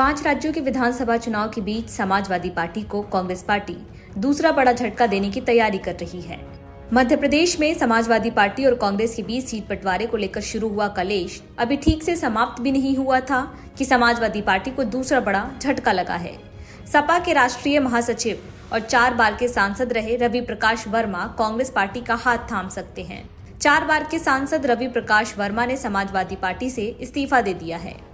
[0.00, 3.76] पाँच राज्यों के विधानसभा चुनाव के बीच समाजवादी पार्टी को कांग्रेस पार्टी
[4.18, 6.38] दूसरा बड़ा झटका देने की तैयारी कर रही है।
[6.92, 10.88] मध्य प्रदेश में समाजवादी पार्टी और कांग्रेस के बीच सीट बंटवारे को लेकर शुरू हुआ
[10.88, 13.42] कलेश। अभी ठीक से समाप्त भी नहीं हुआ था
[13.78, 16.34] कि समाजवादी पार्टी को दूसरा बड़ा झटका लगा है।
[16.92, 18.42] सपा के राष्ट्रीय महासचिव
[18.72, 23.02] और चार बार के सांसद रहे रवि प्रकाश वर्मा कांग्रेस पार्टी का हाथ थाम सकते
[23.02, 23.24] हैं।
[23.58, 28.09] चार बार के सांसद रवि प्रकाश वर्मा ने समाजवादी पार्टी से इस्तीफा दे दिया है।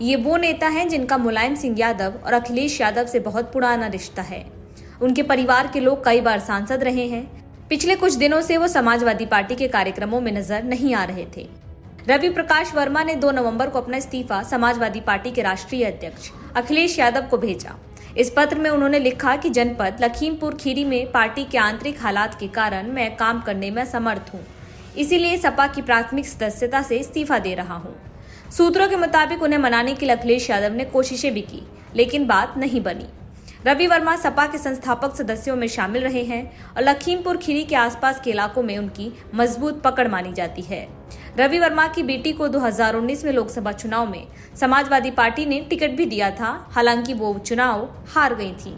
[0.00, 4.22] ये वो नेता हैं जिनका मुलायम सिंह यादव और अखिलेश यादव से बहुत पुराना रिश्ता
[4.22, 4.44] है।
[5.02, 7.22] उनके परिवार के लोग कई बार सांसद रहे हैं।
[7.68, 11.46] पिछले कुछ दिनों से वो समाजवादी पार्टी के कार्यक्रमों में नज़र नहीं आ रहे थे।
[12.08, 16.98] रवि प्रकाश वर्मा ने 2 नवंबर को अपना इस्तीफा समाजवादी पार्टी के राष्ट्रीय अध्यक्ष अखिलेश
[16.98, 17.78] यादव को भेजा।
[18.16, 22.48] इस पत्र में उन्होंने लिखा कि जनपद लखीमपुर खीरी में पार्टी के आंतरिक हालात के
[22.50, 24.46] कारण मैं काम करने में समर्थ हूँ।
[24.96, 27.94] इसीलिए सपा की प्राथमिक सदस्यता से इस्तीफा दे रहा हूँ।
[28.50, 31.62] सूत्रों के मुताबिक उन्हें मनाने के लिए अखिलेश यादव ने कोशिशें भी की,
[31.96, 33.06] लेकिन बात नहीं बनी।
[33.66, 36.42] रवि वर्मा सपा के संस्थापक सदस्यों में शामिल रहे हैं
[36.76, 40.86] और लखीमपुर खीरी के आसपास के इलाकों में उनकी मज़बूत पकड़ मानी जाती है।
[41.38, 44.26] रवि वर्मा की बेटी को 2019 में लोकसभा चुनाव में
[44.60, 48.76] समाजवादी पार्टी ने टिकट भी दिया था, हालाँकि वो चुनाव हार गई थी।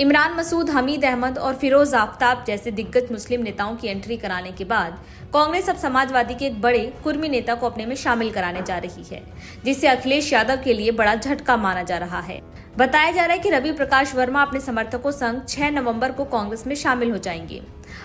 [0.00, 4.64] इमरान मसूद, हमीद अहमद और फिरोज आफ्ताब जैसे दिग्गज मुस्लिम नेताओं की एंट्री कराने के
[4.64, 4.98] बाद
[5.34, 9.04] कांग्रेस अब समाजवादी के एक बड़े कुर्मी नेता को अपने में शामिल कराने जा रही
[9.04, 9.22] है,
[9.64, 12.40] जिसे अखिलेश यादव के लिए बड़ा झटका माना जा रहा है।
[12.78, 16.66] बताया जा रहा है कि रवि प्रकाश वर्मा अपने समर्थकों संग 6 नवंबर को कांग्रेस
[16.66, 17.62] में शामिल हो जाएँगे।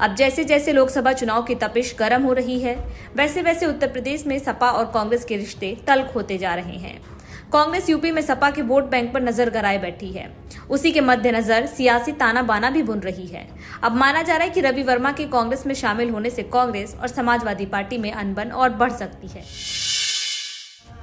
[0.00, 2.76] अब जैसे जैसे लोकसभा चुनाव की तपिश गर्म हो रही है
[3.16, 7.00] वैसे वैसे उत्तर प्रदेश में सपा और कांग्रेस के रिश्ते तल्ख होते जा रहे हैं।
[7.52, 10.26] कांग्रेस यूपी में सपा के वोट बैंक पर नज़र गराए बैठी है।
[10.70, 13.46] उसी के मद्देनजर सियासी ताना बाना भी बुन रही है।
[13.82, 16.94] अब माना जा रहा है कि रवि वर्मा के कांग्रेस में शामिल होने से कांग्रेस
[17.00, 19.42] और समाजवादी पार्टी में अनबन और बढ़ सकती है।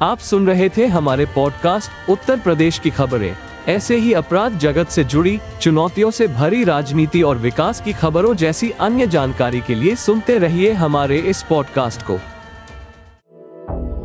[0.02, 3.36] आप सुन रहे थे हमारे पॉडकास्ट उत्तर प्रदेश की खबरें।
[3.68, 8.72] ऐसे ही अपराध जगत से जुड़ी, चुनौतियों से भरी राजनीति और विकास की खबरों जैसी
[8.80, 12.20] अन्य जानकारी के लिए सुनते रहिए हमारे इस पॉडकास्ट को।